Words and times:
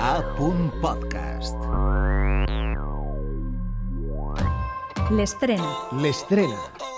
A. 0.00 0.22
Podcast. 0.80 1.56
L'estrena. 5.10 5.88
L'estrena. 5.92 6.95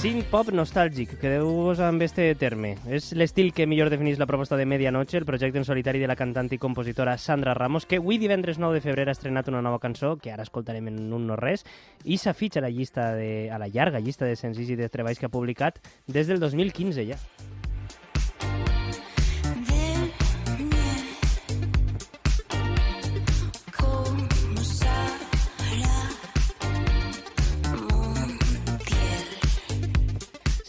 Synth 0.00 0.30
pop 0.32 0.48
nostàlgic, 0.56 1.10
quedeu-vos 1.20 1.76
amb 1.84 2.00
este 2.00 2.24
terme. 2.40 2.70
És 2.88 3.10
l'estil 3.12 3.50
que 3.52 3.66
millor 3.68 3.90
definís 3.92 4.16
la 4.16 4.24
proposta 4.24 4.56
de 4.56 4.64
Medianoche, 4.64 5.18
el 5.20 5.26
projecte 5.28 5.60
en 5.60 5.66
solitari 5.68 6.00
de 6.00 6.08
la 6.08 6.16
cantant 6.16 6.48
i 6.56 6.58
compositora 6.62 7.18
Sandra 7.20 7.52
Ramos, 7.52 7.84
que 7.84 8.00
avui 8.00 8.16
divendres 8.16 8.56
9 8.56 8.78
de 8.78 8.80
febrer 8.80 9.10
ha 9.10 9.12
estrenat 9.18 9.52
una 9.52 9.60
nova 9.60 9.76
cançó, 9.78 10.14
que 10.16 10.32
ara 10.32 10.48
escoltarem 10.48 10.88
en 10.88 11.12
un 11.12 11.28
no 11.28 11.36
res, 11.36 11.68
i 12.08 12.16
s'afitxa 12.16 12.64
a 12.64 12.70
la 12.70 12.72
llista 12.72 13.10
de, 13.12 13.50
a 13.52 13.60
la 13.60 13.68
llarga 13.68 14.00
llista 14.00 14.24
de 14.24 14.40
senzills 14.40 14.72
i 14.72 14.80
de 14.80 14.88
treballs 14.88 15.20
que 15.20 15.28
ha 15.28 15.36
publicat 15.36 15.84
des 16.08 16.32
del 16.32 16.40
2015 16.40 17.04
ja. 17.04 17.20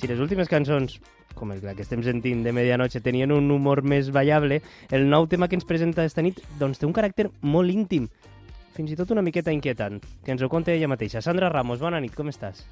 Si 0.01 0.07
les 0.09 0.17
últimes 0.17 0.49
cançons, 0.49 0.95
com 1.37 1.51
el 1.53 1.59
que 1.61 1.83
estem 1.83 2.01
sentint 2.01 2.39
de 2.41 2.49
Medianoche, 2.57 3.03
tenien 3.05 3.29
un 3.35 3.51
humor 3.53 3.83
més 3.85 4.07
ballable, 4.09 4.57
el 4.89 5.05
nou 5.05 5.27
tema 5.29 5.45
que 5.45 5.53
ens 5.59 5.67
presenta 5.69 6.01
esta 6.09 6.23
nit 6.25 6.39
doncs, 6.57 6.79
té 6.81 6.87
un 6.87 6.95
caràcter 6.97 7.27
molt 7.45 7.69
íntim, 7.69 8.07
fins 8.73 8.89
i 8.89 8.97
tot 8.97 9.13
una 9.13 9.21
miqueta 9.21 9.53
inquietant, 9.53 10.01
que 10.25 10.33
ens 10.33 10.41
ho 10.41 10.49
conta 10.49 10.73
ella 10.73 10.89
mateixa. 10.89 11.21
Sandra 11.21 11.51
Ramos, 11.53 11.85
bona 11.85 12.01
nit, 12.01 12.17
com 12.17 12.33
estàs? 12.33 12.63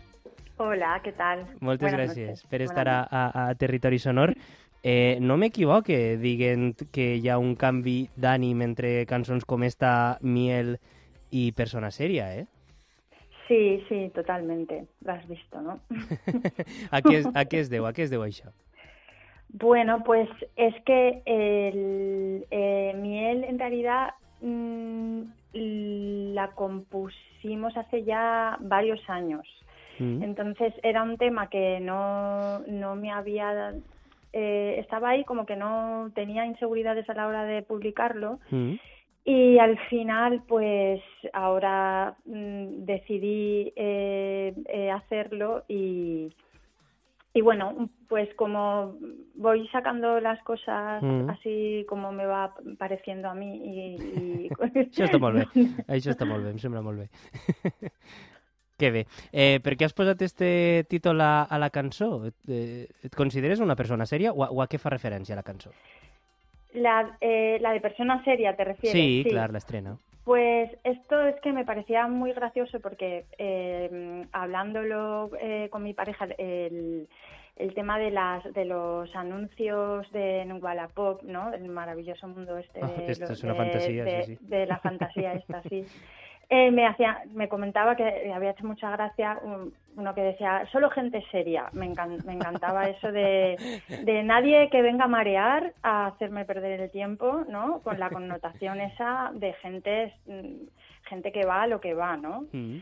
Hola, 0.57 0.95
què 1.05 1.13
tal? 1.21 1.45
Moltes 1.61 1.91
Buenas 1.91 1.99
gràcies 1.99 2.31
noches. 2.33 2.49
per 2.49 2.63
estar 2.65 2.89
a, 2.89 2.99
a, 3.05 3.23
a 3.43 3.47
Territori 3.61 4.01
Sonor. 4.01 4.33
Eh, 4.81 5.19
no 5.21 5.37
m'equivoque 5.37 6.17
dient 6.17 6.87
que 6.89 7.11
hi 7.19 7.29
ha 7.29 7.37
un 7.37 7.53
canvi 7.61 7.99
d'ànim 8.17 8.65
entre 8.65 9.03
cançons 9.05 9.45
com 9.45 9.69
esta, 9.69 10.17
Miel 10.25 10.79
i 11.29 11.51
Persona 11.53 11.93
Seria, 11.93 12.33
eh? 12.41 12.47
Sí, 13.49 13.83
sí, 13.89 14.11
totalmente. 14.13 14.85
Lo 15.03 15.11
has 15.11 15.27
visto, 15.27 15.59
¿no? 15.59 15.79
a, 16.91 17.01
què 17.01 17.15
es, 17.17 17.25
a 17.33 17.43
què 17.49 17.59
es 17.65 17.71
deu? 17.73 17.87
A 17.89 17.93
què 17.97 18.05
es 18.05 18.11
deu 18.13 18.21
això? 18.21 18.53
Bueno, 19.49 20.03
pues 20.05 20.29
es 20.55 20.75
que 20.85 21.23
el 21.25 22.45
eh, 22.51 22.93
Miel 22.95 23.43
en 23.43 23.57
realidad 23.57 24.13
mm, 24.41 25.21
la 26.35 26.51
compusimos 26.51 27.75
hace 27.75 28.03
ya 28.03 28.57
varios 28.61 29.01
años. 29.09 29.47
Mm. 29.97 30.21
Entonces 30.21 30.71
era 30.83 31.01
un 31.01 31.17
tema 31.17 31.49
que 31.49 31.79
no, 31.79 32.59
no 32.67 32.95
me 32.95 33.11
había... 33.11 33.73
eh, 34.31 34.75
estaba 34.77 35.09
ahí 35.09 35.23
como 35.25 35.47
que 35.47 35.55
no 35.55 36.11
tenía 36.13 36.45
inseguridades 36.45 37.09
a 37.09 37.15
la 37.15 37.25
hora 37.27 37.45
de 37.45 37.63
publicarlo 37.63 38.37
Mm. 38.51 38.75
Y 39.29 39.59
al 39.59 39.77
final, 39.89 40.41
pues 40.47 41.01
ahora 41.33 42.15
mm, 42.25 42.83
decidí 42.83 43.71
eh, 43.75 44.55
eh, 44.65 44.89
hacerlo 44.89 45.65
y, 45.67 46.33
y 47.35 47.41
bueno, 47.41 47.89
pues 48.07 48.27
como 48.33 48.95
voy 49.35 49.67
sacando 49.67 50.19
las 50.19 50.41
cosas 50.41 51.03
Mm. 51.03 51.29
así 51.29 51.85
como 51.87 52.11
me 52.11 52.25
va 52.25 52.55
pareciendo 52.79 53.29
a 53.29 53.35
mí 53.35 53.51
y... 53.63 53.79
y... 54.01 54.49
Això 54.49 55.05
està 55.05 55.19
molt 55.21 55.37
bé. 55.37 55.45
Això 55.87 56.09
està 56.15 56.25
molt 56.25 56.43
bé, 56.47 56.55
em 56.55 56.57
sembla 56.57 56.81
molt 56.81 57.05
bé. 57.05 57.07
que 58.79 58.89
bé. 58.89 59.05
Eh, 59.31 59.59
per 59.61 59.75
què 59.77 59.85
has 59.85 59.93
posat 59.93 60.21
este 60.25 60.85
títol 60.89 61.21
a, 61.21 61.43
a 61.43 61.59
la 61.61 61.69
cançó? 61.69 62.23
Eh, 62.47 62.87
et 63.03 63.15
consideres 63.15 63.61
una 63.61 63.75
persona 63.77 64.09
sèria 64.09 64.33
o 64.33 64.41
a, 64.41 64.49
o 64.49 64.63
a 64.63 64.67
què 64.71 64.81
fa 64.81 64.89
referència 64.89 65.37
la 65.37 65.45
cançó? 65.45 65.69
La, 66.73 67.17
eh, 67.21 67.57
la 67.61 67.71
de 67.73 67.81
persona 67.81 68.23
seria, 68.23 68.55
¿te 68.55 68.63
refieres? 68.63 68.91
Sí, 69.01 69.25
clar, 69.29 69.51
l'estrena. 69.51 69.97
Pues 70.23 70.69
esto 70.83 71.19
es 71.27 71.39
que 71.41 71.51
me 71.51 71.65
parecía 71.65 72.05
muy 72.07 72.31
gracioso 72.33 72.79
porque 72.79 73.25
eh, 73.39 74.25
hablándolo 74.31 75.31
eh, 75.39 75.69
con 75.71 75.81
mi 75.81 75.93
pareja, 75.95 76.25
el, 76.37 77.07
el 77.55 77.73
tema 77.73 77.97
de 77.97 78.11
las 78.11 78.43
de 78.53 78.65
los 78.65 79.15
anuncios 79.15 80.11
de 80.11 80.45
Wallapop, 80.61 81.23
¿no? 81.23 81.51
El 81.51 81.67
maravilloso 81.69 82.27
mundo 82.27 82.57
este 82.57 82.81
Ah, 82.83 82.93
de, 82.97 83.11
esto 83.11 83.25
lo- 83.25 83.33
es 83.33 83.43
una 83.43 83.53
de- 83.53 83.57
fantasía, 83.59 84.03
de- 84.05 84.23
sí, 84.25 84.35
sí. 84.37 84.45
de 84.45 84.65
la 84.67 84.77
fantasía 84.79 85.33
esta, 85.33 85.63
sí. 85.63 85.83
Eh, 86.51 86.71
me 86.71 86.87
hacía, 86.87 87.21
me 87.31 87.47
comentaba 87.47 87.95
que 87.95 88.31
había 88.33 88.51
hecho 88.51 88.65
mucha 88.65 88.89
gracia 88.89 89.37
un- 89.43 89.71
uno 89.97 90.15
que 90.15 90.21
decía 90.21 90.65
solo 90.71 90.89
gente 90.89 91.23
seria. 91.31 91.65
Me, 91.73 91.85
encan- 91.87 92.23
me 92.25 92.33
encantaba 92.33 92.87
eso 92.89 93.11
de, 93.11 93.57
de 94.03 94.23
nadie 94.23 94.69
que 94.71 94.81
venga 94.81 95.05
a 95.05 95.07
marear 95.09 95.73
a 95.83 96.07
hacerme 96.07 96.45
perder 96.45 96.79
el 96.81 96.89
tiempo, 96.89 97.43
¿no? 97.49 97.81
Con 97.81 97.99
la 97.99 98.09
connotación 98.09 98.81
esa 98.81 99.29
de 99.33 99.53
gente, 99.53 100.13
mm, 100.25 100.67
gente 101.03 101.31
que 101.31 101.45
va 101.45 101.61
a 101.63 101.67
lo 101.67 101.79
que 101.81 101.93
va, 101.93 102.17
¿no? 102.17 102.45
Mm. 102.51 102.77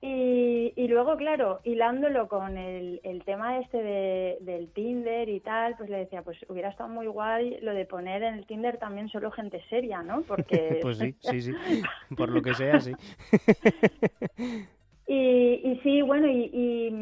Y, 0.00 0.72
y 0.76 0.86
luego, 0.86 1.16
claro, 1.16 1.58
hilándolo 1.64 2.28
con 2.28 2.56
el, 2.56 3.00
el 3.02 3.24
tema 3.24 3.58
este 3.58 3.82
de, 3.82 4.38
del 4.42 4.68
Tinder 4.72 5.28
y 5.28 5.40
tal, 5.40 5.76
pues 5.76 5.90
le 5.90 5.98
decía, 5.98 6.22
pues 6.22 6.38
hubiera 6.48 6.68
estado 6.68 6.88
muy 6.88 7.08
guay 7.08 7.58
lo 7.62 7.74
de 7.74 7.84
poner 7.84 8.22
en 8.22 8.34
el 8.34 8.46
Tinder 8.46 8.78
también 8.78 9.08
solo 9.08 9.32
gente 9.32 9.60
seria, 9.68 10.02
¿no? 10.02 10.22
Porque 10.22 10.78
pues 10.82 10.98
sí, 10.98 11.14
sí, 11.20 11.42
sí. 11.42 11.52
Por 12.16 12.28
lo 12.28 12.42
que 12.42 12.54
sea, 12.54 12.80
sí. 12.80 12.92
Y, 15.10 15.62
y 15.64 15.80
sí, 15.82 16.02
bueno, 16.02 16.28
y, 16.28 16.50
y, 16.52 16.92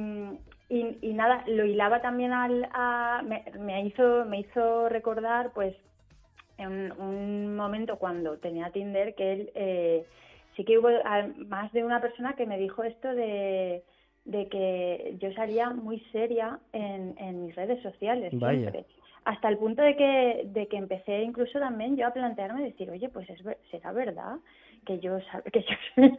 y- 0.68 0.98
y 1.02 1.12
nada, 1.12 1.42
lo 1.48 1.64
hilaba 1.64 2.00
también 2.00 2.32
al, 2.32 2.68
a, 2.72 3.20
me, 3.26 3.44
me 3.58 3.84
hizo, 3.84 4.24
me 4.26 4.38
hizo 4.40 4.88
recordar, 4.88 5.52
pues, 5.52 5.74
en 6.56 6.92
un 6.92 7.56
momento 7.56 7.98
cuando 7.98 8.38
tenía 8.38 8.70
Tinder 8.70 9.14
que 9.16 9.32
él, 9.32 9.50
eh, 9.56 10.06
sí 10.56 10.64
que 10.64 10.78
hubo 10.78 10.88
ah, 11.04 11.26
más 11.46 11.72
de 11.72 11.84
una 11.84 12.00
persona 12.00 12.34
que 12.34 12.46
me 12.46 12.58
dijo 12.58 12.82
esto 12.82 13.14
de, 13.14 13.82
de 14.24 14.48
que 14.48 15.16
yo 15.20 15.32
salía 15.34 15.70
muy 15.70 16.00
seria 16.12 16.58
en, 16.72 17.14
en 17.18 17.44
mis 17.44 17.54
redes 17.54 17.82
sociales 17.82 18.32
Vaya. 18.38 18.58
siempre. 18.70 18.86
Hasta 19.24 19.48
el 19.48 19.58
punto 19.58 19.82
de 19.82 19.96
que, 19.96 20.42
de 20.46 20.68
que 20.68 20.76
empecé 20.76 21.22
incluso 21.22 21.58
también 21.58 21.96
yo 21.96 22.06
a 22.06 22.12
plantearme 22.12 22.62
decir, 22.62 22.88
oye, 22.90 23.08
pues 23.08 23.28
es, 23.28 23.40
será 23.70 23.92
verdad 23.92 24.36
que 24.86 25.00
yo 25.00 25.18
que 25.52 25.62
yo 25.62 25.74
soy, 25.94 26.16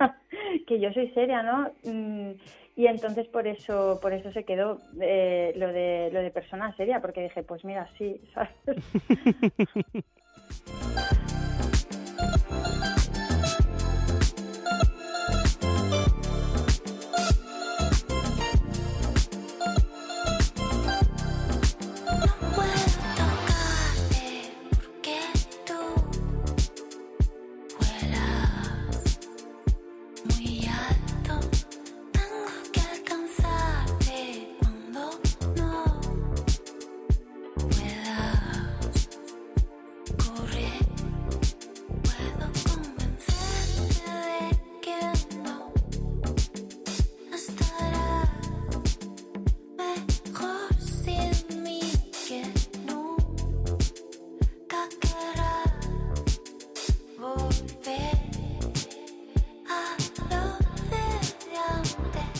que 0.65 0.79
yo 0.79 0.91
soy 0.93 1.09
seria, 1.11 1.41
¿no? 1.41 1.71
Mm, 1.85 2.31
Y 2.75 2.85
entonces 2.87 3.27
por 3.29 3.47
eso 3.47 3.97
por 4.01 4.11
eso 4.13 4.31
se 4.33 4.43
quedó 4.43 4.79
eh, 5.01 5.53
lo 5.55 5.71
de 5.71 6.09
lo 6.11 6.21
de 6.21 6.31
persona 6.31 6.75
seria, 6.75 6.99
porque 7.01 7.23
dije, 7.23 7.43
pues 7.43 7.63
mira, 7.63 7.87
sí, 7.97 8.19
¿sabes? 8.33 8.51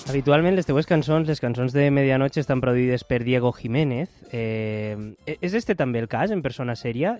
Habitualment 0.08 0.56
les 0.56 0.64
teues 0.64 0.88
cançons, 0.88 1.28
les 1.28 1.42
cançons 1.44 1.74
de 1.76 1.90
Medianoche 1.92 2.40
estan 2.40 2.62
produïdes 2.64 3.04
per 3.04 3.26
Diego 3.28 3.52
Jiménez. 3.52 4.08
Eh, 4.32 4.96
és 5.36 5.56
este 5.58 5.76
també 5.76 6.00
el 6.00 6.08
cas 6.08 6.32
en 6.32 6.40
persona 6.46 6.78
sèria? 6.80 7.18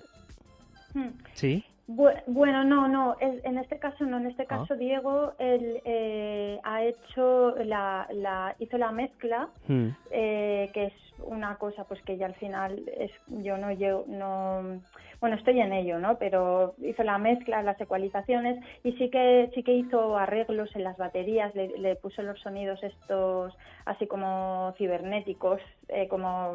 Hmm. 0.94 1.12
Sí? 1.36 1.58
Bu- 1.90 2.12
Bueno, 2.26 2.64
no, 2.64 2.86
no, 2.86 3.16
en 3.20 3.56
este 3.56 3.78
caso 3.78 4.04
no, 4.04 4.18
en 4.18 4.26
este 4.26 4.42
Ah. 4.42 4.46
caso 4.58 4.76
Diego 4.76 5.32
él, 5.38 5.80
eh, 5.86 6.60
ha 6.62 6.84
hecho 6.84 7.54
la, 7.64 8.06
la, 8.12 8.54
hizo 8.58 8.76
la 8.76 8.92
mezcla, 8.92 9.48
Mm. 9.68 9.88
eh, 10.10 10.70
que 10.74 10.84
es 10.84 10.92
una 11.24 11.56
cosa 11.56 11.84
pues 11.84 12.02
que 12.02 12.18
ya 12.18 12.26
al 12.26 12.34
final 12.34 12.82
es, 12.94 13.10
yo 13.28 13.56
no 13.56 13.72
llego, 13.72 14.04
no, 14.06 14.80
bueno, 15.20 15.36
estoy 15.36 15.60
en 15.60 15.72
ello, 15.72 15.98
¿no? 15.98 16.18
Pero 16.18 16.74
hizo 16.82 17.02
la 17.04 17.16
mezcla, 17.16 17.62
las 17.62 17.80
ecualizaciones 17.80 18.62
y 18.84 18.92
sí 18.92 19.08
que 19.08 19.50
sí 19.54 19.62
que 19.62 19.72
hizo 19.72 20.16
arreglos 20.18 20.68
en 20.76 20.84
las 20.84 20.98
baterías, 20.98 21.54
le, 21.54 21.68
le 21.78 21.96
puso 21.96 22.20
los 22.22 22.38
sonidos 22.40 22.82
estos 22.82 23.56
así 23.86 24.06
como 24.06 24.74
cibernéticos, 24.76 25.60
eh, 25.88 26.06
como 26.06 26.54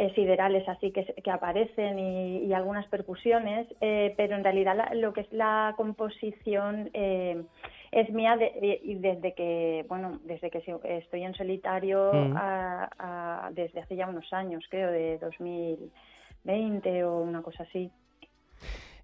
eh, 0.00 0.12
siderales 0.14 0.66
así 0.68 0.92
que, 0.92 1.02
que 1.24 1.30
aparecen 1.30 1.98
y, 1.98 2.44
y 2.46 2.52
algunas 2.54 2.86
percusiones, 2.86 3.66
eh, 3.80 4.14
pero 4.16 4.36
en 4.36 4.44
realidad 4.44 4.76
la- 4.76 4.94
lo 4.94 5.12
que 5.12 5.22
es 5.22 5.32
la 5.32 5.74
composición 5.76 6.88
eh, 6.94 7.42
es 7.90 8.08
mía 8.10 8.36
de- 8.36 8.80
y 8.82 8.94
desde 8.94 9.34
que 9.34 9.84
bueno 9.88 10.20
desde 10.24 10.50
que 10.50 10.62
estoy 11.02 11.22
en 11.24 11.34
solitario 11.34 12.12
Mm. 12.12 12.36
a- 12.36 12.88
a- 12.98 13.50
desde 13.52 13.80
hace 13.80 13.96
ya 13.96 14.06
unos 14.08 14.32
años 14.32 14.64
creo 14.70 14.90
de 14.92 15.18
2020 15.18 17.04
o 17.04 17.18
una 17.20 17.42
cosa 17.42 17.64
así. 17.64 17.90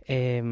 Eh, 0.06 0.43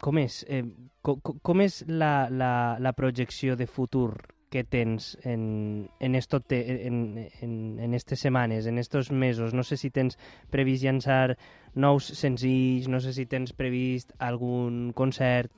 com 0.00 0.18
és, 0.18 0.44
eh, 0.50 0.64
co, 1.00 1.16
co, 1.22 1.36
com 1.40 1.60
és 1.62 1.84
la, 1.88 2.28
la, 2.30 2.76
la 2.80 2.92
projecció 2.92 3.54
de 3.56 3.66
futur 3.66 4.16
que 4.50 4.64
tens 4.64 5.18
en, 5.24 5.90
en, 6.00 6.14
esto 6.14 6.42
en, 6.50 7.28
en, 7.40 7.78
en 7.80 7.94
estes 7.94 8.24
en 8.24 8.78
estos 8.78 9.10
mesos? 9.12 9.54
No 9.54 9.62
sé 9.62 9.76
si 9.76 9.90
tens 9.90 10.18
previst 10.50 10.82
llançar 10.82 11.36
nous 11.74 12.04
senzills, 12.04 12.88
no 12.88 13.00
sé 13.00 13.12
si 13.12 13.26
tens 13.26 13.52
previst 13.52 14.12
algun 14.18 14.92
concert... 14.92 15.52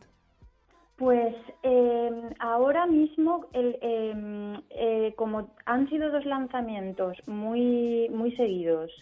Pues 1.01 1.35
eh, 1.63 2.11
ahora 2.41 2.85
mismo, 2.85 3.47
eh, 3.55 4.59
eh, 4.69 5.15
como 5.17 5.49
han 5.65 5.89
sido 5.89 6.11
dos 6.11 6.27
lanzamientos 6.27 7.17
muy, 7.27 8.11
muy 8.11 8.37
seguidos 8.37 8.93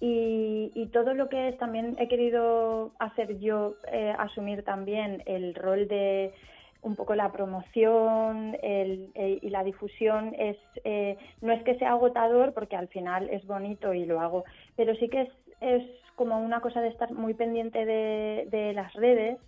y, 0.00 0.72
y 0.74 0.86
todo 0.88 1.14
lo 1.14 1.28
que 1.28 1.50
es 1.50 1.58
también 1.58 1.94
he 2.00 2.08
querido 2.08 2.92
hacer 2.98 3.38
yo, 3.38 3.76
eh, 3.86 4.12
asumir 4.18 4.64
también 4.64 5.22
el 5.26 5.54
rol 5.54 5.86
de 5.86 6.34
un 6.84 6.94
poco 6.96 7.14
la 7.14 7.32
promoción 7.32 8.56
el- 8.62 9.10
eh, 9.14 9.38
y 9.42 9.48
la 9.50 9.64
difusión 9.64 10.34
es 10.38 10.56
eh, 10.84 11.16
no 11.40 11.52
es 11.52 11.62
que 11.64 11.76
sea 11.78 11.90
agotador 11.92 12.52
porque 12.54 12.76
al 12.76 12.88
final 12.88 13.28
es 13.30 13.44
bonito 13.46 13.92
y 13.94 14.04
lo 14.04 14.20
hago, 14.20 14.44
pero 14.76 14.94
sí 14.94 15.08
que 15.08 15.22
es, 15.22 15.28
es 15.60 15.82
como 16.14 16.38
una 16.38 16.60
cosa 16.60 16.80
de 16.80 16.88
estar 16.88 17.10
muy 17.12 17.34
pendiente 17.34 17.84
de, 17.84 18.46
de 18.50 18.72
las 18.74 18.92
redes 18.94 19.38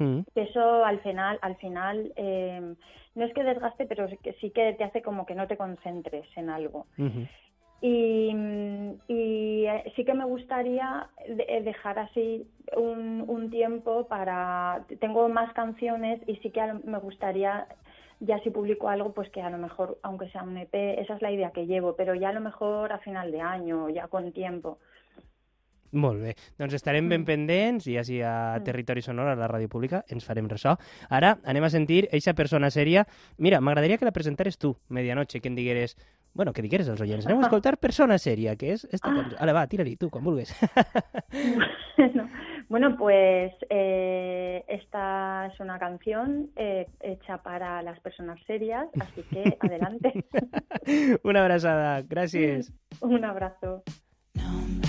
Mm. 0.00 0.20
que 0.32 0.42
eso 0.42 0.84
al 0.84 1.00
final 1.00 1.40
al 1.42 1.56
final 1.56 2.12
eh, 2.14 2.74
no 3.16 3.24
es 3.24 3.34
que 3.34 3.42
desgaste 3.42 3.84
pero 3.86 4.06
sí 4.08 4.16
que 4.22 4.32
sí 4.34 4.50
que 4.52 4.74
te 4.74 4.84
hace 4.84 5.02
como 5.02 5.26
que 5.26 5.34
no 5.34 5.48
te 5.48 5.56
concentres 5.56 6.24
en 6.36 6.50
algo. 6.50 6.86
Y, 7.80 8.32
mm, 8.34 8.90
y, 9.08 9.64
eh, 9.66 9.92
sí 9.94 10.04
que 10.04 10.14
me 10.14 10.24
gustaría 10.24 11.08
eh, 11.26 11.62
dejar 11.62 11.98
así 11.98 12.46
un, 12.76 13.24
un 13.28 13.50
tiempo 13.50 14.06
para 14.08 14.84
tengo 15.00 15.28
más 15.28 15.52
canciones 15.52 16.20
y 16.26 16.36
sí 16.36 16.50
que 16.50 16.60
me 16.84 16.98
gustaría 16.98 17.66
ya 18.20 18.38
si 18.40 18.50
publico 18.50 18.88
algo 18.88 19.12
pues 19.12 19.30
que 19.30 19.40
a 19.40 19.50
lo 19.50 19.58
mejor 19.58 19.98
aunque 20.02 20.28
sea 20.30 20.42
un 20.42 20.56
EP 20.56 20.74
esa 21.00 21.14
es 21.14 21.22
la 21.22 21.30
idea 21.30 21.52
que 21.52 21.66
llevo 21.66 21.94
pero 21.94 22.14
ya 22.16 22.30
a 22.30 22.32
lo 22.32 22.40
mejor 22.40 22.92
a 22.92 22.98
final 22.98 23.30
de 23.30 23.40
año 23.40 23.88
ya 23.90 24.08
con 24.08 24.32
tiempo 24.32 24.78
Molt 25.90 26.20
bé. 26.20 26.34
Doncs 26.58 26.74
estarem 26.76 27.08
ben 27.08 27.22
Mm. 27.22 27.24
pendents 27.24 27.86
i 27.86 27.96
així 27.96 28.20
a 28.20 28.58
Mm. 28.58 28.64
Territori 28.64 29.00
Sonor, 29.00 29.28
a 29.28 29.34
la 29.36 29.48
ràdio 29.48 29.68
pública, 29.68 30.04
ens 30.08 30.26
farem 30.26 30.46
ressò. 30.46 30.76
Ara 31.08 31.38
anem 31.44 31.64
a 31.64 31.70
sentir 31.70 32.08
eixa 32.12 32.34
persona 32.34 32.68
sèria. 32.68 33.06
Mira, 33.38 33.60
m'agradaria 33.62 33.96
que 33.96 34.04
la 34.04 34.12
presentares 34.12 34.58
tu, 34.58 34.76
Medianoche, 34.90 35.40
que 35.40 35.48
em 35.48 35.54
digueres... 35.54 35.96
Bueno, 36.34 36.52
que 36.52 36.62
digueres 36.62 36.88
als 36.88 37.00
oients. 37.00 37.26
Anem 37.26 37.40
a 37.40 37.46
escoltar 37.48 37.78
Persona 37.78 38.14
Sèria, 38.18 38.54
que 38.56 38.72
és 38.76 38.84
esta 38.92 39.10
Ah. 39.10 39.14
cançó. 39.16 39.36
Ale, 39.42 39.52
va, 39.52 39.66
tira-li, 39.66 39.96
tu, 39.96 40.08
quan 40.10 40.22
vulguis. 40.24 40.54
Bueno, 41.96 42.28
bueno, 42.68 42.96
pues 42.96 43.52
eh, 43.70 44.64
esta 44.68 45.46
es 45.46 45.58
una 45.58 45.78
canción 45.78 46.50
eh, 46.54 46.86
hecha 47.00 47.42
para 47.42 47.82
las 47.82 47.98
personas 48.00 48.38
serias, 48.46 48.86
así 49.00 49.22
que 49.30 49.56
adelante. 49.60 50.12
Una 51.24 51.42
abraçada. 51.42 52.02
Gràcies. 52.06 52.72
Un 53.00 53.24
abrazo. 53.24 53.82
Nómbrame 54.34 54.87